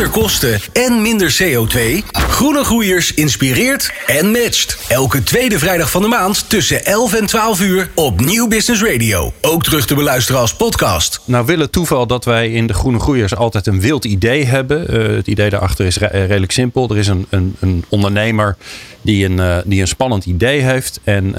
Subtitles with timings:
[0.00, 2.04] minder kosten en minder CO2?
[2.12, 4.84] Groene Groeiers inspireert en matcht.
[4.88, 9.32] Elke tweede vrijdag van de maand tussen 11 en 12 uur op Nieuw Business Radio.
[9.40, 11.20] Ook terug te beluisteren als podcast.
[11.24, 14.86] Nou wil het toeval dat wij in de Groene Groeiers altijd een wild idee hebben.
[14.90, 16.90] Uh, het idee daarachter is re redelijk simpel.
[16.90, 18.56] Er is een, een, een ondernemer
[19.02, 21.00] die een, uh, die een spannend idee heeft.
[21.04, 21.32] En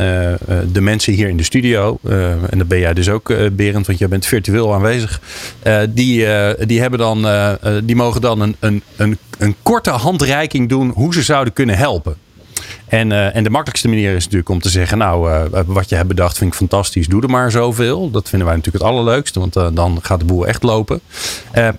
[0.72, 1.98] de mensen hier in de studio,
[2.50, 5.22] en dat ben jij dus ook Berend, want jij bent virtueel aanwezig.
[5.90, 6.26] die,
[6.66, 7.28] die, hebben dan,
[7.84, 12.16] die mogen dan een, een, een, een korte handreiking doen hoe ze zouden kunnen helpen.
[12.88, 15.96] En, uh, en de makkelijkste manier is natuurlijk om te zeggen: Nou, uh, wat je
[15.96, 18.12] hebt bedacht vind ik fantastisch, doe er maar zoveel.
[18.12, 21.02] Dat vinden wij natuurlijk het allerleukste, want uh, dan gaat de boel echt lopen.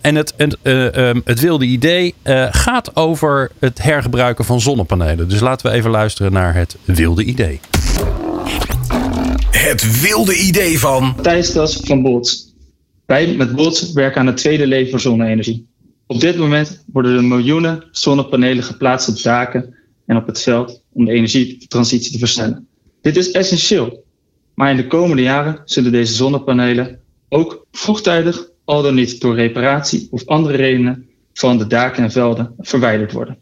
[0.01, 2.15] en het, het, um, het wilde idee
[2.51, 5.29] gaat over het hergebruiken van zonnepanelen.
[5.29, 7.61] Dus laten we even luisteren naar het wilde idee.
[9.51, 11.15] Het wilde idee van.
[11.23, 12.55] Thijs Das van Bots.
[13.07, 15.72] Wij met Bots werken aan het tweede leven voor zonne-energie.
[16.13, 19.75] Op dit moment worden er miljoenen zonnepanelen geplaatst op daken
[20.07, 22.67] en op het veld om de energietransitie te versnellen.
[23.01, 24.05] Dit is essentieel,
[24.55, 30.09] maar in de komende jaren zullen deze zonnepanelen ook vroegtijdig, al dan niet door reparatie
[30.11, 33.39] of andere redenen, van de daken en velden verwijderd worden.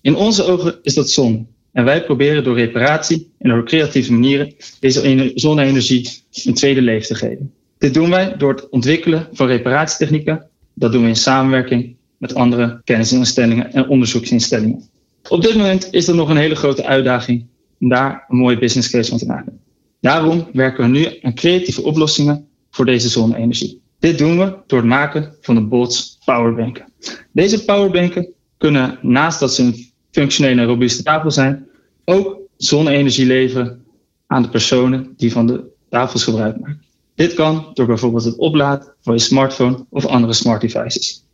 [0.00, 4.54] In onze ogen is dat zonde en wij proberen door reparatie en door creatieve manieren
[4.80, 7.52] deze zonne-energie een tweede leven te geven.
[7.78, 10.48] Dit doen wij door het ontwikkelen van reparatietechnieken.
[10.74, 14.88] Dat doen we in samenwerking met andere kennisinstellingen en onderzoeksinstellingen.
[15.28, 17.46] Op dit moment is er nog een hele grote uitdaging
[17.80, 19.60] om daar een mooie business case van te maken.
[20.00, 23.80] Daarom werken we nu aan creatieve oplossingen voor deze zonne-energie.
[23.98, 26.92] Dit doen we door het maken van de Bolts powerbanken.
[27.32, 31.66] Deze powerbanken kunnen naast dat ze een functionele en robuuste tafel zijn,
[32.04, 33.84] ook zonne-energie leveren
[34.26, 36.82] aan de personen die van de tafels gebruik maken.
[37.14, 41.24] Dit kan door bijvoorbeeld het opladen van je smartphone of andere smart devices.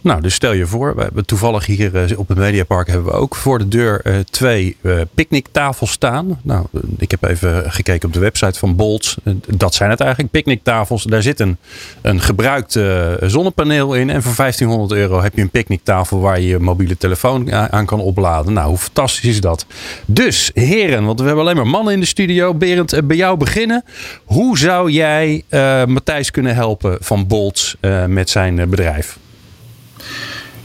[0.00, 3.12] Nou, dus stel je voor, we hebben toevallig hier eh, op het Mediapark hebben we
[3.12, 6.40] ook voor de deur uh, twee uh, picknicktafels staan.
[6.42, 6.66] Nou,
[6.98, 9.16] ik heb even gekeken op de website van Bolts.
[9.46, 11.02] dat zijn het eigenlijk, picknicktafels.
[11.02, 11.56] Daar zit een,
[12.02, 12.78] een gebruikt
[13.20, 14.10] zonnepaneel in.
[14.10, 18.00] En voor 1500 euro heb je een picknicktafel waar je je mobiele telefoon aan kan
[18.00, 18.52] opladen.
[18.52, 19.66] Nou, hoe fantastisch is dat?
[20.06, 22.54] Dus, heren, want we hebben alleen maar mannen in de studio.
[22.54, 23.84] Berend, bij jou beginnen.
[24.24, 25.42] Hoe zou jij
[25.86, 27.76] Matthijs kunnen helpen van Bolts
[28.06, 29.18] met zijn bedrijf?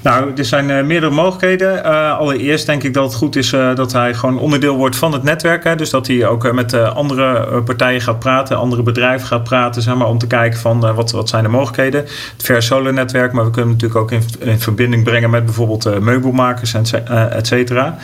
[0.01, 1.85] Nou, er zijn uh, meerdere mogelijkheden.
[1.85, 5.13] Uh, allereerst denk ik dat het goed is uh, dat hij gewoon onderdeel wordt van
[5.13, 5.63] het netwerk.
[5.63, 5.75] Hè.
[5.75, 10.07] Dus dat hij ook met andere partijen gaat praten, andere bedrijven gaat praten, zeg maar,
[10.07, 12.01] om te kijken van wat, wat zijn de mogelijkheden.
[12.01, 15.99] Het Fair Solar netwerk, maar we kunnen natuurlijk ook in, in verbinding brengen met bijvoorbeeld
[15.99, 17.97] meubelmakers, et cetera.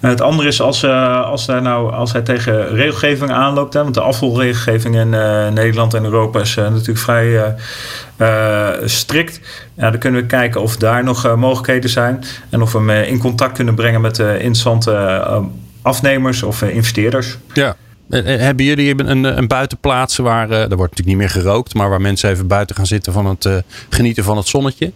[0.00, 0.84] het andere is als,
[1.24, 5.10] als, hij nou, als hij tegen regelgeving aanloopt, hè, want de afvalregelgeving in
[5.54, 7.54] Nederland en Europa is natuurlijk vrij
[8.84, 9.40] strikt.
[9.74, 12.24] Ja, dan kunnen we kijken of daar nog uh, mogelijkheden zijn.
[12.50, 14.92] En of we hem in contact kunnen brengen met interessante
[15.82, 17.38] afnemers of investeerders.
[17.52, 17.76] Ja.
[18.24, 22.30] Hebben jullie een, een buitenplaats waar, er wordt natuurlijk niet meer gerookt, maar waar mensen
[22.30, 23.48] even buiten gaan zitten van het
[23.88, 24.92] genieten van het zonnetje?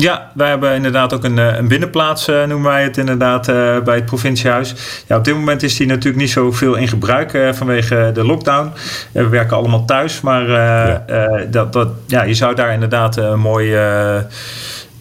[0.00, 3.78] Ja, wij hebben inderdaad ook een, eh, een binnenplaats, uh, noemen wij het inderdaad, uh,
[3.78, 4.74] bij het provinciehuis.
[5.06, 8.72] Ja, op dit moment is die natuurlijk niet zoveel in gebruik vanwege de lockdown.
[9.12, 11.04] we werken allemaal thuis, maar ja.
[11.50, 14.26] dat, dat, ja, je zou daar inderdaad een mooie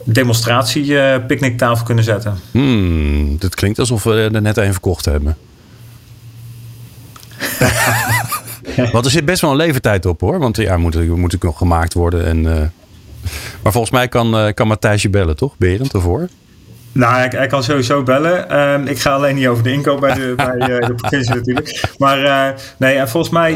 [0.03, 2.39] demonstratie picknicktafel kunnen zetten.
[2.51, 5.37] Hmm, dat klinkt alsof we er net een verkocht hebben.
[8.91, 10.39] Want er zit best wel een levertijd op hoor.
[10.39, 12.25] Want ja, moet, moet ook nog gemaakt worden.
[12.25, 12.71] En
[13.63, 15.57] maar volgens mij kan, uh, kan Matthijs je bellen, toch?
[15.57, 16.27] Berend ervoor?
[16.91, 18.49] Nou, hij, kan sowieso bellen.
[18.49, 21.93] Ehm, ik ga alleen niet over de inkoop bij de, bij, uh, de provincie natuurlijk.
[21.97, 22.45] Maar uh,
[22.77, 23.53] nee, en volgens mij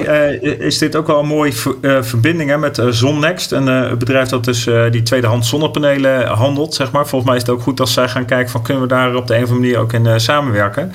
[0.60, 1.54] is dit ook wel een mooie
[2.02, 3.52] verbinding hè, met Zonnext.
[3.52, 7.08] Een bedrijf dat dus die tweedehands zonnepanelen handelt, zeg maar.
[7.08, 9.28] Volgens mij is het ook goed als zij gaan kijken van kunnen we daar op
[9.28, 10.92] de een of andere manier ook in samenwerken.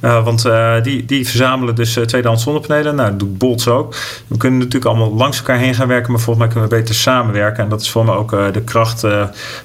[0.00, 0.48] want
[0.82, 2.94] die, die verzamelen dus tweedehands zonnepanelen.
[2.94, 3.94] Nou, dat doet Bolts ook.
[4.26, 6.94] We kunnen natuurlijk allemaal langs elkaar heen gaan werken, maar volgens mij kunnen we beter
[6.94, 7.64] samenwerken.
[7.64, 9.06] En dat is voor mij ook de kracht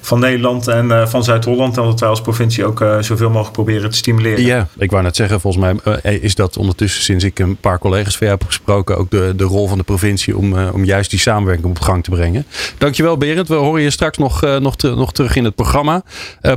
[0.00, 1.76] van Nederland en van Zuid-Holland.
[1.76, 4.44] En dat wij als provincie ook uh, zoveel mogelijk proberen te stimuleren.
[4.44, 7.78] Ja, ik wou net zeggen, volgens mij uh, is dat ondertussen sinds ik een paar
[7.78, 10.84] collega's van jou heb gesproken ook de, de rol van de provincie om, uh, om
[10.84, 12.46] juist die samenwerking op gang te brengen.
[12.78, 16.02] Dankjewel Berend, we horen je straks nog, nog, te, nog terug in het programma.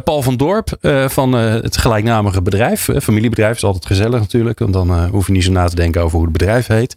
[0.04, 5.28] Paul van Dorp van het gelijknamige bedrijf, familiebedrijf is altijd gezellig natuurlijk, want dan hoef
[5.28, 6.96] je niet zo na te denken over hoe het bedrijf heet.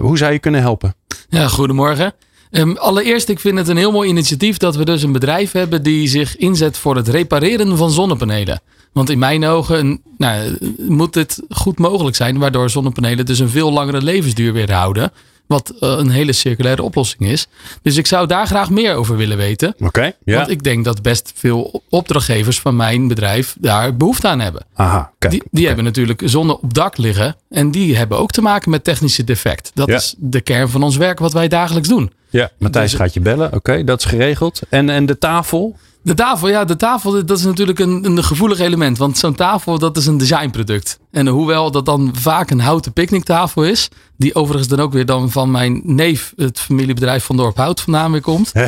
[0.00, 0.94] hoe zou je kunnen helpen?
[1.28, 2.12] Ja, goedemorgen.
[2.50, 5.82] Um, allereerst, ik vind het een heel mooi initiatief dat we dus een bedrijf hebben
[5.82, 8.60] die zich inzet voor het repareren van zonnepanelen.
[8.92, 10.58] Want in mijn ogen nou,
[10.88, 15.12] moet het goed mogelijk zijn, waardoor zonnepanelen dus een veel langere levensduur weer houden.
[15.46, 17.46] Wat eh, een hele circulaire oplossing is.
[17.82, 19.74] Dus ik zou daar graag meer over willen weten.
[19.78, 20.12] Oké.
[20.24, 24.66] Want ik denk dat best veel opdrachtgevers van mijn bedrijf daar behoefte aan hebben.
[24.74, 25.32] Aha, kijk.
[25.32, 27.36] Die, die hebben natuurlijk zonne op dak liggen.
[27.48, 29.70] En die hebben ook te maken met technische defect.
[29.74, 32.12] Dat is de kern van ons werk wat wij dagelijks doen.
[32.30, 33.54] Ja, Matthijs Dus- gaat je bellen.
[33.54, 34.60] Oké, dat is geregeld.
[34.68, 35.76] En, en de tafel?
[36.02, 38.98] De tafel, ja, de tafel, dat is natuurlijk een, een gevoelig element.
[38.98, 40.98] Want zo'n tafel, dat is een designproduct.
[41.10, 45.30] En hoewel dat dan vaak een houten picknicktafel is, die overigens dan ook weer dan
[45.30, 48.52] van mijn neef, het familiebedrijf van Dorp Hout vandaan weer komt.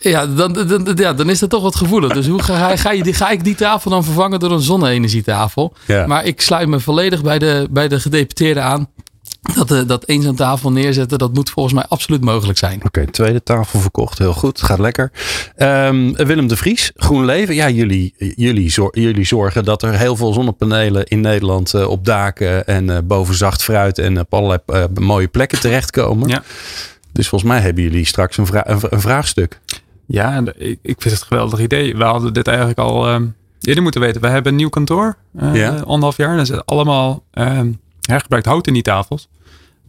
[0.00, 2.12] Ja dan, dan, ja, dan is dat toch wat gevoelig.
[2.12, 5.74] Dus hoe ga, ga, je die, ga ik die tafel dan vervangen door een zonne-energietafel?
[5.86, 6.06] Ja.
[6.06, 8.88] Maar ik sluit me volledig bij de, bij de gedeputeerden aan.
[9.54, 12.84] Dat, eh, dat eens een tafel neerzetten, dat moet volgens mij absoluut mogelijk zijn.
[12.84, 14.18] Oké, tweede tafel verkocht.
[14.18, 15.10] Heel goed, gaat lekker.
[15.56, 17.54] Ehm, Willem de Vries, GroenLeven.
[17.54, 22.04] Ja, jullie, jullie, zor- jullie zorgen dat er heel veel zonnepanelen in Nederland eh, op
[22.04, 26.28] daken en eh, boven zacht fruit en op allerlei eh, mooie plekken terechtkomen.
[26.28, 26.42] Ja.
[27.12, 29.60] Dus volgens mij hebben jullie straks een, vra- een, een vraagstuk.
[30.06, 31.96] Ja, ik, ik vind het een geweldig idee.
[31.96, 33.26] We hadden dit eigenlijk al ehm,
[33.60, 34.20] eerder moeten weten.
[34.20, 35.70] We hebben een nieuw kantoor, eh Ja.
[35.76, 36.32] anderhalf jaar.
[36.32, 39.28] En er zit allemaal ehm, hergebruikt hout in die tafels.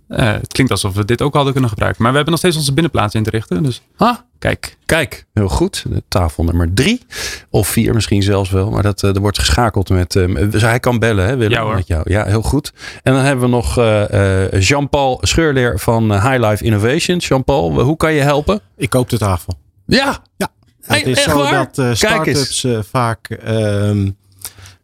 [0.10, 2.02] Eh, het klinkt alsof we dit ook hadden kunnen gebruiken.
[2.02, 3.64] Maar we hebben nog steeds onze binnenplaats in te richten.
[3.64, 5.86] Dus Ah, kijk, Kijk, heel goed.
[6.08, 7.02] Tafel nummer drie.
[7.50, 8.70] Of vier misschien zelfs wel.
[8.70, 10.16] Maar dat, eh, er wordt geschakeld met...
[10.16, 11.52] eh, dus hij kan bellen, hè Willem?
[11.52, 11.76] Ja, hoor.
[11.76, 12.02] Met jou.
[12.12, 12.74] Ja, heel goed.
[13.04, 17.18] En dan hebben we nog eh, eh, Jean-Paul Scheurleer van High Life Innovation.
[17.18, 18.60] Jean-Paul, hoe kan je helpen?
[18.78, 19.54] Ik koop de tafel.
[19.86, 20.48] Ja, Ja,
[20.82, 21.54] Hey, het is zo waar?
[21.54, 24.10] dat eh Kijk start-ups eh, vaak ehm,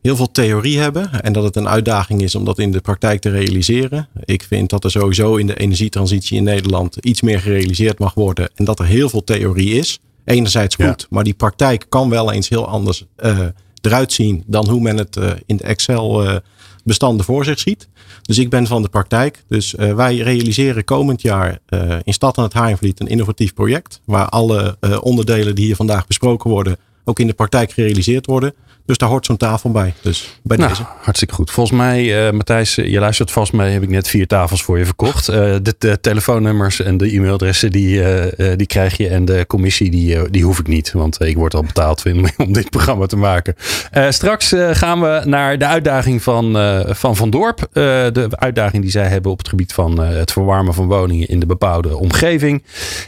[0.06, 1.22] heel veel theorie hebben.
[1.22, 4.08] En dat het een uitdaging is om dat in de praktijk te realiseren.
[4.26, 8.50] Ik vind dat er sowieso in de energietransitie in Nederland iets meer gerealiseerd mag worden.
[8.56, 10.00] En dat er heel veel theorie is.
[10.26, 10.88] Enerzijds Ja.
[10.88, 13.40] goed, maar die praktijk kan wel eens heel anders eh,
[13.82, 16.36] eruit zien dan hoe men het eh, in de Excel eh,
[16.84, 17.88] bestanden voor zich ziet.
[18.22, 19.44] Dus ik ben van de praktijk.
[19.48, 21.60] Dus wij realiseren komend jaar
[22.04, 24.02] in Stad aan het Haarvliet een innovatief project.
[24.06, 28.54] Waar alle onderdelen die hier vandaag besproken worden ook in de praktijk gerealiseerd worden.
[28.86, 29.94] Dus daar hoort zo'n tafel bij.
[30.02, 30.86] Dus bij nou, deze.
[31.02, 31.52] hartstikke goed.
[31.52, 33.74] Volgens mij, eh, Matthijs, eh, je luistert vast mee.
[33.74, 35.28] Heb ik net vier tafels voor je verkocht.
[35.28, 39.08] Eh, de, de telefoonnummers en de e-mailadressen die, eh, eh, die krijg je.
[39.08, 40.92] En de commissie die, eh, die hoef ik niet.
[40.92, 43.56] Want ik word al betaald om, om dit programma te maken.
[43.92, 47.60] Eh, straks eh, gaan we naar de uitdaging van eh, Van, van Dorp.
[47.62, 47.84] Eh,
[48.14, 51.40] de uitdaging die zij hebben op het gebied van eh, het verwarmen van woningen in
[51.40, 52.64] de bebouwde omgeving.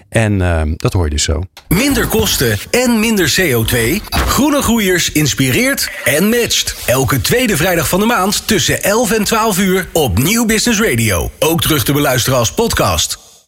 [0.09, 0.37] En
[0.77, 1.41] dat hoor je dus zo.
[1.67, 4.03] Minder kosten en minder CO2.
[4.09, 5.11] Groene Groeiers
[6.03, 6.75] en matcht.
[6.85, 11.31] Elke tweede vrijdag van de maand tussen 11 en 12 uur op Nieuw Business Radio.
[11.39, 13.26] Ook terug te beluisteren als podcast.